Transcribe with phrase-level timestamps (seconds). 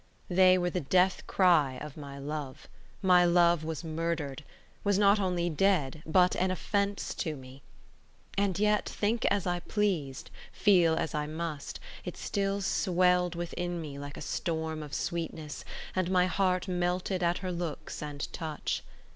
[0.31, 2.67] They were the death cry of my love;
[3.03, 4.43] my love was murdered;
[4.83, 7.61] was not only dead, but an offence to me;
[8.35, 13.99] and yet, think as I pleased, feel as I must, it still swelled within me
[13.99, 15.63] like a storm of sweetness,
[15.95, 18.81] and my heart melted at her looks and touch.